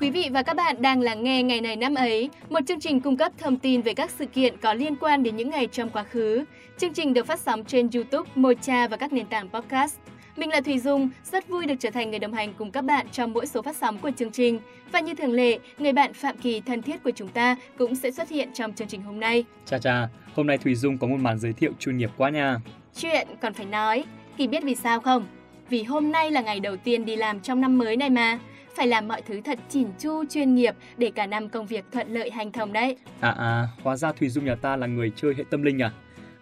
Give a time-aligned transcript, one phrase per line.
[0.00, 3.00] Quý vị và các bạn đang lắng nghe Ngày này năm ấy, một chương trình
[3.00, 5.90] cung cấp thông tin về các sự kiện có liên quan đến những ngày trong
[5.90, 6.44] quá khứ.
[6.78, 9.96] Chương trình được phát sóng trên YouTube, Mocha và các nền tảng podcast.
[10.36, 13.06] Mình là Thùy Dung, rất vui được trở thành người đồng hành cùng các bạn
[13.12, 14.60] trong mỗi số phát sóng của chương trình.
[14.92, 18.10] Và như thường lệ, người bạn Phạm Kỳ thân thiết của chúng ta cũng sẽ
[18.10, 19.44] xuất hiện trong chương trình hôm nay.
[19.66, 22.56] Chà chà, hôm nay Thùy Dung có một màn giới thiệu chuyên nghiệp quá nha.
[22.96, 24.04] Chuyện còn phải nói,
[24.36, 25.26] Kỳ biết vì sao không?
[25.68, 28.38] Vì hôm nay là ngày đầu tiên đi làm trong năm mới này mà
[28.76, 32.14] phải làm mọi thứ thật chỉn chu chuyên nghiệp để cả năm công việc thuận
[32.14, 32.96] lợi hành thông đấy.
[33.20, 35.92] À à, hóa ra Thùy Dung nhà ta là người chơi hệ tâm linh à?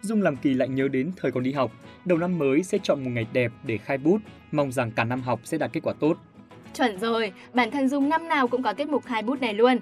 [0.01, 1.73] Dung làm kỳ lại nhớ đến thời còn đi học,
[2.05, 4.19] đầu năm mới sẽ chọn một ngày đẹp để khai bút,
[4.53, 6.17] mong rằng cả năm học sẽ đạt kết quả tốt.
[6.75, 9.79] Chuẩn rồi, bản thân Dung năm nào cũng có tiết mục khai bút này luôn.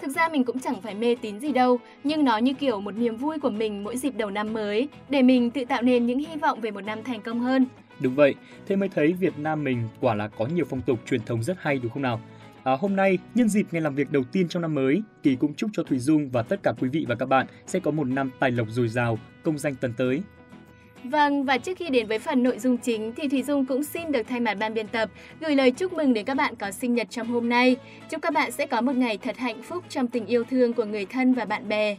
[0.00, 2.96] Thực ra mình cũng chẳng phải mê tín gì đâu, nhưng nó như kiểu một
[2.96, 6.18] niềm vui của mình mỗi dịp đầu năm mới, để mình tự tạo nên những
[6.18, 7.66] hy vọng về một năm thành công hơn.
[8.00, 8.34] Đúng vậy,
[8.66, 11.56] thế mới thấy Việt Nam mình quả là có nhiều phong tục truyền thống rất
[11.60, 12.20] hay đúng không nào?
[12.64, 15.54] À, hôm nay, nhân dịp ngày làm việc đầu tiên trong năm mới, Kỳ cũng
[15.54, 18.04] chúc cho Thùy Dung và tất cả quý vị và các bạn sẽ có một
[18.04, 20.22] năm tài lộc dồi dào, công danh tần tới.
[21.04, 24.12] Vâng, và trước khi đến với phần nội dung chính thì Thùy Dung cũng xin
[24.12, 26.94] được thay mặt ban biên tập gửi lời chúc mừng đến các bạn có sinh
[26.94, 27.76] nhật trong hôm nay.
[28.10, 30.84] Chúc các bạn sẽ có một ngày thật hạnh phúc trong tình yêu thương của
[30.84, 31.96] người thân và bạn bè.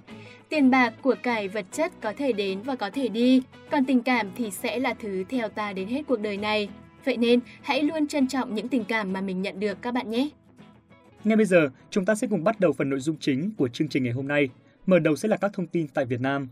[0.49, 3.41] Tiền bạc, của cải, vật chất có thể đến và có thể đi,
[3.71, 6.69] còn tình cảm thì sẽ là thứ theo ta đến hết cuộc đời này.
[7.05, 10.09] Vậy nên, hãy luôn trân trọng những tình cảm mà mình nhận được các bạn
[10.09, 10.29] nhé.
[11.23, 13.87] Ngay bây giờ, chúng ta sẽ cùng bắt đầu phần nội dung chính của chương
[13.87, 14.49] trình ngày hôm nay.
[14.85, 16.47] Mở đầu sẽ là các thông tin tại Việt Nam.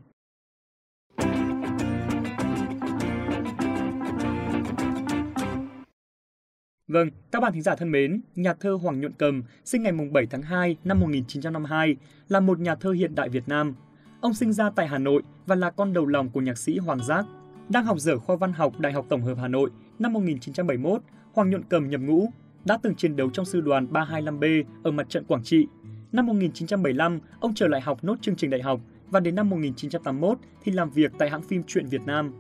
[6.90, 10.26] Vâng, các bạn thính giả thân mến, nhà thơ Hoàng Nhuận Cầm sinh ngày 7
[10.26, 11.96] tháng 2 năm 1952
[12.30, 13.76] là một nhà thơ hiện đại Việt Nam.
[14.22, 17.06] Ông sinh ra tại Hà Nội và là con đầu lòng của nhạc sĩ Hoàng
[17.06, 17.26] Giác.
[17.70, 21.02] Đang học dở khoa văn học Đại học Tổng hợp Hà Nội năm 1971,
[21.34, 22.30] Hoàng Nhuận Cầm nhập ngũ,
[22.66, 25.68] đã từng chiến đấu trong sư đoàn 325B ở mặt trận Quảng Trị.
[26.12, 30.38] Năm 1975, ông trở lại học nốt chương trình đại học và đến năm 1981
[30.64, 32.34] thì làm việc tại hãng phim Truyện Việt Nam.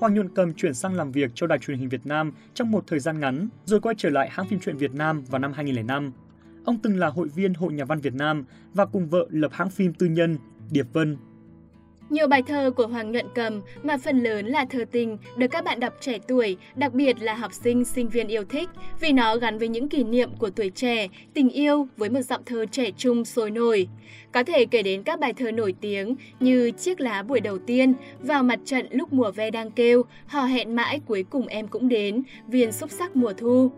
[0.00, 2.84] Hoàng Nhuận Cầm chuyển sang làm việc cho Đài truyền hình Việt Nam trong một
[2.86, 6.12] thời gian ngắn, rồi quay trở lại hãng phim truyện Việt Nam vào năm 2005.
[6.64, 8.44] Ông từng là hội viên Hội Nhà văn Việt Nam
[8.74, 10.38] và cùng vợ lập hãng phim tư nhân
[10.70, 11.16] Điệp Vân
[12.10, 15.64] nhiều bài thơ của Hoàng Nhuận Cầm mà phần lớn là thơ tình được các
[15.64, 18.68] bạn đọc trẻ tuổi, đặc biệt là học sinh, sinh viên yêu thích
[19.00, 22.42] vì nó gắn với những kỷ niệm của tuổi trẻ, tình yêu với một giọng
[22.46, 23.88] thơ trẻ trung sôi nổi.
[24.32, 27.94] Có thể kể đến các bài thơ nổi tiếng như Chiếc lá buổi đầu tiên,
[28.20, 31.88] Vào mặt trận lúc mùa ve đang kêu, Hò hẹn mãi cuối cùng em cũng
[31.88, 33.70] đến, Viên xúc sắc mùa thu.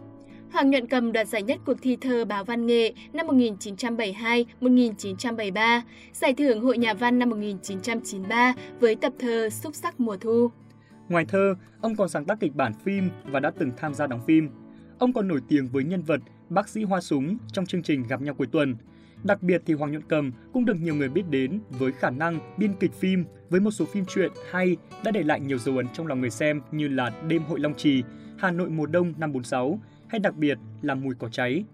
[0.52, 5.80] Hoàng Nhuận Cầm đoạt giải nhất cuộc thi thơ báo văn nghệ năm 1972-1973,
[6.12, 10.50] giải thưởng Hội Nhà văn năm 1993 với tập thơ Xúc sắc mùa thu.
[11.08, 14.20] Ngoài thơ, ông còn sáng tác kịch bản phim và đã từng tham gia đóng
[14.26, 14.48] phim.
[14.98, 18.22] Ông còn nổi tiếng với nhân vật bác sĩ Hoa Súng trong chương trình Gặp
[18.22, 18.76] nhau cuối tuần.
[19.24, 22.38] Đặc biệt thì Hoàng Nhuận Cầm cũng được nhiều người biết đến với khả năng
[22.58, 25.86] biên kịch phim với một số phim truyện hay đã để lại nhiều dấu ấn
[25.92, 28.02] trong lòng người xem như là Đêm hội Long Trì,
[28.38, 29.80] Hà Nội mùa đông năm 46,
[30.12, 31.64] hay đặc biệt là mùi cỏ cháy.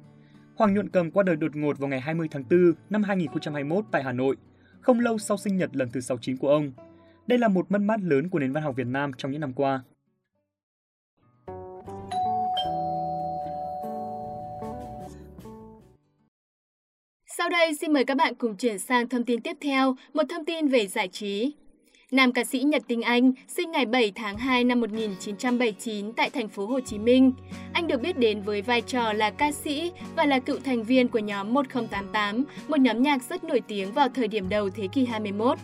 [0.56, 4.02] Hoàng Nhuận Cầm qua đời đột ngột vào ngày 20 tháng 4 năm 2021 tại
[4.02, 4.36] Hà Nội,
[4.80, 6.72] không lâu sau sinh nhật lần thứ 69 của ông.
[7.26, 9.52] Đây là một mất mát lớn của nền văn học Việt Nam trong những năm
[9.52, 9.82] qua.
[17.38, 20.44] Sau đây xin mời các bạn cùng chuyển sang thông tin tiếp theo, một thông
[20.44, 21.54] tin về giải trí.
[22.12, 26.48] Nam ca sĩ Nhật Tinh Anh sinh ngày 7 tháng 2 năm 1979 tại thành
[26.48, 27.32] phố Hồ Chí Minh.
[27.72, 31.08] Anh được biết đến với vai trò là ca sĩ và là cựu thành viên
[31.08, 35.04] của nhóm 1088, một nhóm nhạc rất nổi tiếng vào thời điểm đầu thế kỷ
[35.04, 35.58] 21.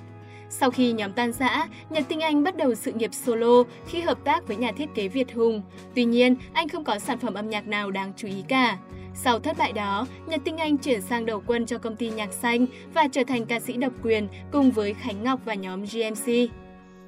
[0.48, 4.18] Sau khi nhóm tan rã, Nhật Tinh Anh bắt đầu sự nghiệp solo khi hợp
[4.24, 5.62] tác với nhà thiết kế Việt Hùng.
[5.94, 8.78] Tuy nhiên, anh không có sản phẩm âm nhạc nào đáng chú ý cả.
[9.14, 12.32] Sau thất bại đó, Nhật Tinh Anh chuyển sang đầu quân cho công ty Nhạc
[12.32, 16.50] Xanh và trở thành ca sĩ độc quyền cùng với Khánh Ngọc và nhóm GMC.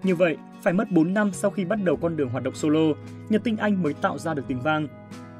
[0.02, 2.94] Như vậy, phải mất 4 năm sau khi bắt đầu con đường hoạt động solo,
[3.28, 4.88] Nhật Tinh Anh mới tạo ra được tiếng vang.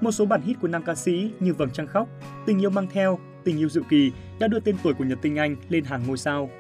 [0.01, 2.09] Một số bản hit của nam ca sĩ như Vầng Trăng Khóc,
[2.47, 5.37] Tình yêu mang theo, Tình yêu dự kỳ đã đưa tên tuổi của Nhật Tinh
[5.37, 6.51] Anh lên hàng ngôi sao.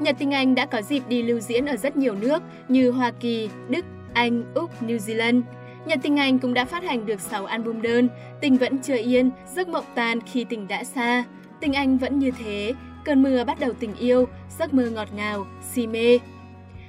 [0.00, 3.10] Nhật Tinh Anh đã có dịp đi lưu diễn ở rất nhiều nước như Hoa
[3.10, 5.42] Kỳ, Đức, Anh, Úc, New Zealand.
[5.86, 8.08] Nhật Tình Anh cũng đã phát hành được 6 album đơn,
[8.40, 11.24] Tình vẫn chưa yên, Giấc mộng tan khi tình đã xa.
[11.60, 14.28] Tình Anh vẫn như thế, Cơn mưa bắt đầu tình yêu,
[14.58, 16.18] Giấc mơ ngọt ngào, Si mê.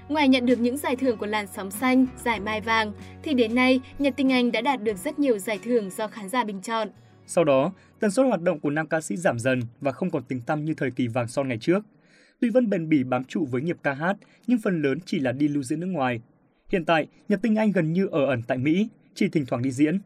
[0.10, 2.92] Ngoài nhận được những giải thưởng của làn sóng xanh, giải mai vàng,
[3.24, 6.30] thì đến nay Nhật Tình Anh đã đạt được rất nhiều giải thưởng do khán
[6.30, 6.88] giả bình chọn.
[7.28, 10.24] Sau đó, tần suất hoạt động của nam ca sĩ giảm dần và không còn
[10.24, 11.80] tình tăm như thời kỳ vàng son ngày trước.
[12.40, 14.18] Tuy vẫn bền bỉ bám trụ với nghiệp ca hát,
[14.48, 16.22] nhưng phần lớn chỉ là đi lưu diễn nước ngoài.
[16.70, 19.72] Hiện tại, Nhật Tinh Anh gần như ở ẩn tại Mỹ, chỉ thỉnh thoảng đi
[19.72, 20.00] diễn.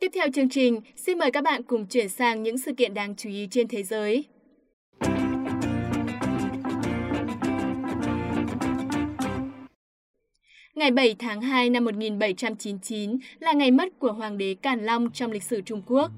[0.00, 3.16] Tiếp theo chương trình, xin mời các bạn cùng chuyển sang những sự kiện đáng
[3.16, 4.24] chú ý trên thế giới.
[10.78, 15.30] Ngày 7 tháng 2 năm 1799 là ngày mất của Hoàng đế Càn Long trong
[15.30, 16.10] lịch sử Trung Quốc.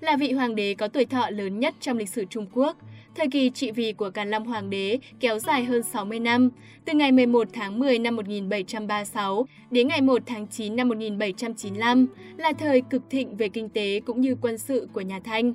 [0.00, 2.76] Là vị hoàng đế có tuổi thọ lớn nhất trong lịch sử Trung Quốc,
[3.14, 6.50] thời kỳ trị vì của Càn Long Hoàng đế kéo dài hơn 60 năm,
[6.84, 12.06] từ ngày 11 tháng 10 năm 1736 đến ngày 1 tháng 9 năm 1795,
[12.36, 15.54] là thời cực thịnh về kinh tế cũng như quân sự của nhà Thanh.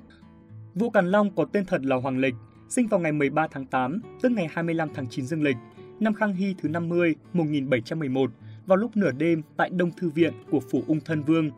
[0.75, 2.35] Vũ Càn Long có tên thật là Hoàng Lịch,
[2.69, 5.57] sinh vào ngày 13 tháng 8, tức ngày 25 tháng 9 dương lịch,
[5.99, 8.31] năm Khang Hy thứ 50, 1711,
[8.65, 11.51] vào lúc nửa đêm tại Đông Thư Viện của Phủ Ung Thân Vương.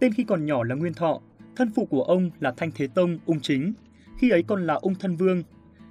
[0.00, 1.20] Tên khi còn nhỏ là Nguyên Thọ,
[1.56, 3.72] thân phụ của ông là Thanh Thế Tông, Ung Chính,
[4.18, 5.42] khi ấy còn là Ung Thân Vương.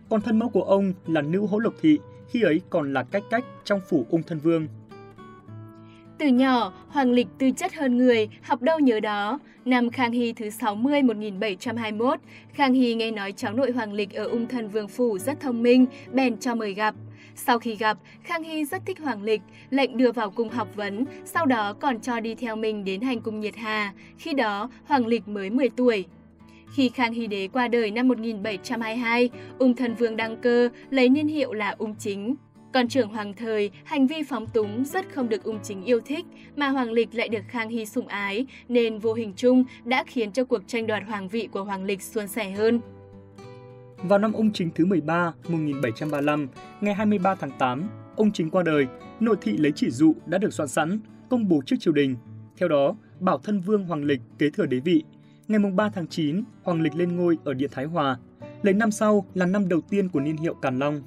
[0.09, 1.99] Còn thân mẫu của ông là Nữ Hỗ Lộc Thị,
[2.29, 4.67] khi ấy còn là Cách Cách trong Phủ Ung Thân Vương.
[6.17, 9.39] Từ nhỏ, Hoàng Lịch tư chất hơn người, học đâu nhớ đó.
[9.65, 12.19] Năm Khang Hy thứ 60 1721,
[12.53, 15.63] Khang Hy nghe nói cháu nội Hoàng Lịch ở Ung Thân Vương Phủ rất thông
[15.63, 16.95] minh, bèn cho mời gặp.
[17.45, 21.05] Sau khi gặp, Khang Hy rất thích Hoàng Lịch, lệnh đưa vào cung học vấn,
[21.25, 23.93] sau đó còn cho đi theo mình đến hành cung Nhiệt Hà.
[24.17, 26.05] Khi đó, Hoàng Lịch mới 10 tuổi.
[26.75, 29.29] Khi Khang Hy Đế qua đời năm 1722,
[29.59, 32.35] Ung Thần Vương đăng cơ, lấy niên hiệu là Ung Chính.
[32.73, 36.25] Còn trưởng hoàng thời, hành vi phóng túng rất không được ung chính yêu thích,
[36.55, 40.31] mà hoàng lịch lại được Khang Hy sủng ái, nên vô hình chung đã khiến
[40.31, 42.81] cho cuộc tranh đoạt hoàng vị của hoàng lịch suôn sẻ hơn.
[44.03, 46.47] Vào năm ung chính thứ 13, 1735,
[46.81, 48.87] ngày 23 tháng 8, ông chính qua đời,
[49.19, 50.99] nội thị lấy chỉ dụ đã được soạn sẵn,
[51.29, 52.15] công bố trước triều đình.
[52.57, 55.03] Theo đó, bảo thân vương Hoàng Lịch kế thừa đế vị.
[55.47, 58.17] Ngày 3 tháng 9, Hoàng Lịch lên ngôi ở Điện Thái Hòa.
[58.61, 61.01] Lấy năm sau là năm đầu tiên của niên hiệu Càn Long.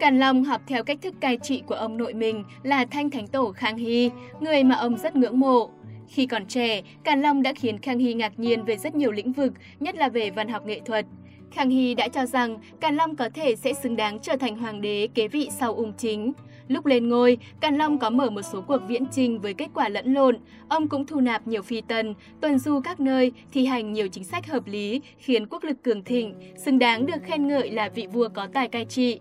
[0.00, 3.26] Càn Long học theo cách thức cai trị của ông nội mình là Thanh Thánh
[3.26, 4.10] Tổ Khang Hy,
[4.40, 5.70] người mà ông rất ngưỡng mộ.
[6.08, 9.32] Khi còn trẻ, Càn Long đã khiến Khang Hy ngạc nhiên về rất nhiều lĩnh
[9.32, 11.06] vực, nhất là về văn học nghệ thuật.
[11.50, 14.80] Khang Hy đã cho rằng Càn Long có thể sẽ xứng đáng trở thành hoàng
[14.80, 16.32] đế kế vị sau ung chính.
[16.68, 19.88] Lúc lên ngôi, Càn Long có mở một số cuộc viễn trình với kết quả
[19.88, 20.36] lẫn lộn.
[20.68, 24.24] Ông cũng thu nạp nhiều phi tần, tuần du các nơi, thi hành nhiều chính
[24.24, 28.06] sách hợp lý, khiến quốc lực cường thịnh, xứng đáng được khen ngợi là vị
[28.12, 29.20] vua có tài cai trị.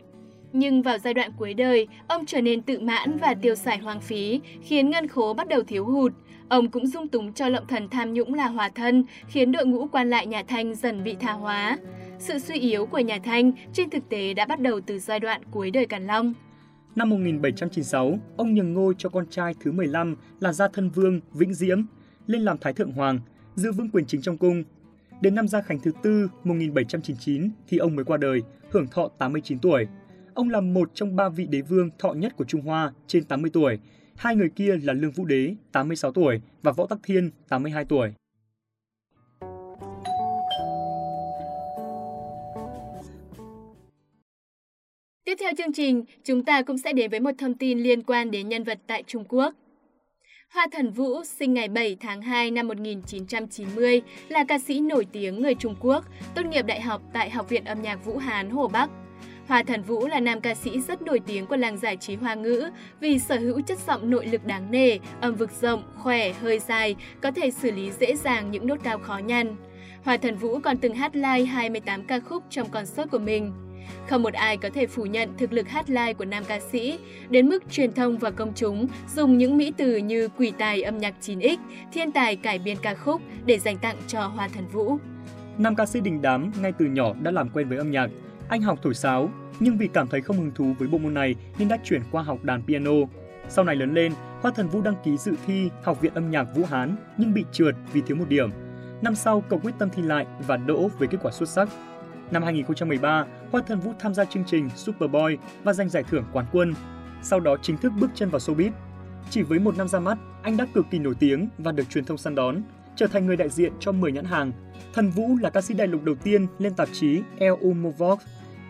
[0.54, 4.02] Nhưng vào giai đoạn cuối đời, ông trở nên tự mãn và tiêu xài hoang
[4.02, 6.14] phí, khiến ngân khố bắt đầu thiếu hụt.
[6.50, 9.88] Ông cũng dung túng cho lộng thần tham nhũng là hòa thân, khiến đội ngũ
[9.88, 11.78] quan lại nhà Thanh dần bị tha hóa.
[12.20, 15.42] Sự suy yếu của nhà Thanh trên thực tế đã bắt đầu từ giai đoạn
[15.52, 16.34] cuối đời Càn Long.
[16.96, 21.54] Năm 1796, ông nhường ngôi cho con trai thứ 15 là Gia Thân Vương Vĩnh
[21.54, 21.82] Diễm,
[22.28, 23.20] lên làm Thái Thượng Hoàng,
[23.56, 24.64] giữ vững quyền chính trong cung.
[25.22, 29.60] Đến năm Gia Khánh thứ tư 1799 thì ông mới qua đời, hưởng thọ 89
[29.60, 29.88] tuổi.
[30.34, 33.52] Ông là một trong ba vị đế vương thọ nhất của Trung Hoa trên 80
[33.54, 33.80] tuổi.
[34.16, 38.14] Hai người kia là Lương Vũ Đế, 86 tuổi và Võ Tắc Thiên, 82 tuổi.
[45.28, 48.32] Tiếp theo chương trình, chúng ta cũng sẽ đến với một thông tin liên quan
[48.32, 49.54] đến nhân vật tại Trung Quốc.
[50.50, 55.42] Hoa Thần Vũ sinh ngày 7 tháng 2 năm 1990 là ca sĩ nổi tiếng
[55.42, 58.68] người Trung Quốc, tốt nghiệp đại học tại Học viện âm nhạc Vũ Hán Hồ
[58.68, 58.90] Bắc.
[59.48, 62.36] Hoa Thần Vũ là nam ca sĩ rất nổi tiếng của làng giải trí hoa
[62.36, 66.60] ngữ vì sở hữu chất giọng nội lực đáng nể, âm vực rộng, khỏe, hơi
[66.60, 69.56] dài, có thể xử lý dễ dàng những nốt cao khó nhằn.
[70.04, 73.67] Hoa Thần Vũ còn từng hát live 28 ca khúc trong concert của mình.
[74.10, 77.00] Không một ai có thể phủ nhận thực lực hát live của nam ca sĩ,
[77.30, 80.98] đến mức truyền thông và công chúng dùng những mỹ từ như quỷ tài âm
[80.98, 81.58] nhạc 9X,
[81.94, 84.98] thiên tài cải biên ca khúc để dành tặng cho Hoa Thần Vũ.
[85.58, 88.10] Nam ca sĩ đình đám ngay từ nhỏ đã làm quen với âm nhạc.
[88.50, 89.30] Anh học thổi sáo,
[89.60, 92.24] nhưng vì cảm thấy không hứng thú với bộ môn này nên đã chuyển qua
[92.24, 92.92] học đàn piano.
[93.50, 96.44] Sau này lớn lên, Hoa Thần Vũ đăng ký dự thi Học viện âm nhạc
[96.56, 98.50] Vũ Hán nhưng bị trượt vì thiếu một điểm.
[99.02, 101.70] Năm sau, cậu quyết tâm thi lại và đỗ với kết quả xuất sắc.
[102.32, 106.46] Năm 2013, Hoa Thần Vũ tham gia chương trình Superboy và giành giải thưởng quán
[106.52, 106.74] quân.
[107.22, 108.72] Sau đó chính thức bước chân vào showbiz.
[109.30, 112.06] Chỉ với một năm ra mắt, anh đã cực kỳ nổi tiếng và được truyền
[112.06, 112.62] thông săn đón,
[112.96, 114.52] trở thành người đại diện cho 10 nhãn hàng.
[114.94, 118.20] Thần Vũ là ca sĩ đại lục đầu tiên lên tạp chí LU Movox,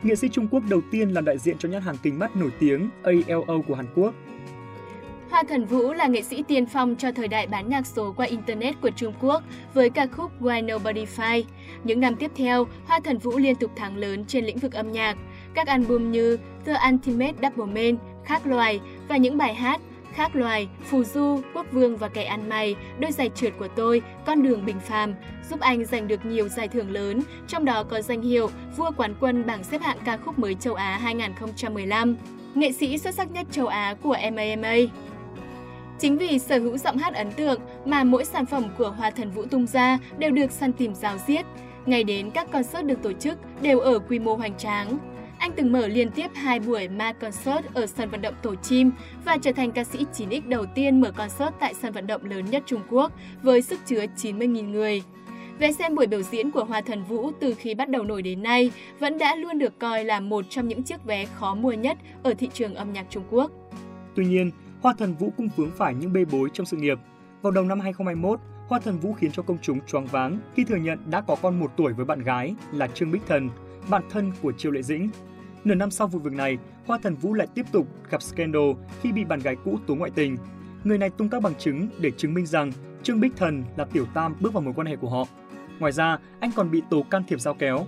[0.04, 2.52] nghệ sĩ Trung Quốc đầu tiên làm đại diện cho nhãn hàng kính mắt nổi
[2.60, 4.14] tiếng ALO của Hàn Quốc.
[5.38, 8.26] Hoa Thần Vũ là nghệ sĩ tiên phong cho thời đại bán nhạc số qua
[8.26, 11.44] Internet của Trung Quốc với ca khúc Why Nobody Fight.
[11.84, 14.92] Những năm tiếp theo, Hoa Thần Vũ liên tục thắng lớn trên lĩnh vực âm
[14.92, 15.18] nhạc.
[15.54, 19.82] Các album như The Ultimate Double Man, Khác Loài và những bài hát
[20.14, 24.02] Khác Loài, Phù Du, Quốc Vương và Kẻ Ăn Mày, Đôi giày trượt của tôi,
[24.26, 25.14] Con đường bình phàm
[25.50, 29.16] giúp anh giành được nhiều giải thưởng lớn, trong đó có danh hiệu Vua quán
[29.20, 32.16] quân bảng xếp hạng ca khúc mới châu Á 2015,
[32.56, 34.76] nghệ sĩ xuất sắc nhất châu Á của MAMA.
[36.00, 39.32] Chính vì sở hữu giọng hát ấn tượng mà mỗi sản phẩm của Hoa Thần
[39.32, 41.46] Vũ tung ra đều được săn tìm rào diết.
[41.86, 44.98] Ngày đến các concert được tổ chức đều ở quy mô hoành tráng.
[45.38, 48.92] Anh từng mở liên tiếp hai buổi ma concert ở sân vận động Tổ Chim
[49.26, 52.46] và trở thành ca sĩ 9X đầu tiên mở concert tại sân vận động lớn
[52.46, 53.12] nhất Trung Quốc
[53.44, 55.04] với sức chứa 90.000 người.
[55.60, 58.44] Vé xem buổi biểu diễn của Hoa Thần Vũ từ khi bắt đầu nổi đến
[58.44, 61.98] nay vẫn đã luôn được coi là một trong những chiếc vé khó mua nhất
[62.24, 63.52] ở thị trường âm nhạc Trung Quốc.
[64.16, 67.00] Tuy nhiên, Hoa Thần Vũ cũng vướng phải những bê bối trong sự nghiệp.
[67.42, 70.76] Vào đầu năm 2021, Hoa Thần Vũ khiến cho công chúng choáng váng khi thừa
[70.76, 73.50] nhận đã có con một tuổi với bạn gái là Trương Bích Thần,
[73.90, 75.10] bạn thân của Triệu Lệ Dĩnh.
[75.64, 79.12] Nửa năm sau vụ việc này, Hoa Thần Vũ lại tiếp tục gặp scandal khi
[79.12, 80.38] bị bạn gái cũ tố ngoại tình.
[80.84, 82.72] Người này tung các bằng chứng để chứng minh rằng
[83.04, 85.24] Trương Bích Thần là tiểu tam bước vào mối quan hệ của họ.
[85.80, 87.86] Ngoài ra, anh còn bị tố can thiệp giao kéo.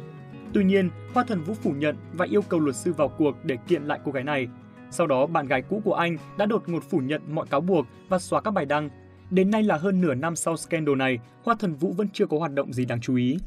[0.53, 3.57] Tuy nhiên, Hoa Thần Vũ phủ nhận và yêu cầu luật sư vào cuộc để
[3.67, 4.47] kiện lại cô gái này.
[4.91, 7.85] Sau đó, bạn gái cũ của anh đã đột ngột phủ nhận mọi cáo buộc
[8.09, 8.89] và xóa các bài đăng.
[9.31, 12.37] Đến nay là hơn nửa năm sau scandal này, Hoa Thần Vũ vẫn chưa có
[12.37, 13.37] hoạt động gì đáng chú ý.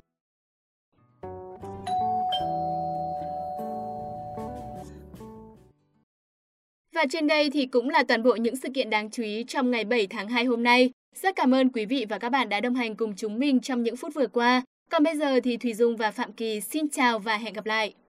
[6.94, 9.70] Và trên đây thì cũng là toàn bộ những sự kiện đáng chú ý trong
[9.70, 10.90] ngày 7 tháng 2 hôm nay.
[11.14, 13.82] Rất cảm ơn quý vị và các bạn đã đồng hành cùng chúng mình trong
[13.82, 14.62] những phút vừa qua.
[14.90, 17.94] Còn bây giờ thì Thùy Dung và Phạm Kỳ xin chào và hẹn gặp lại.